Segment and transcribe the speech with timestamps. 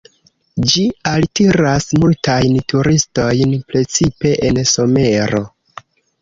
[0.69, 5.45] Ĝi altiras multajn turistojn, precipe en somero.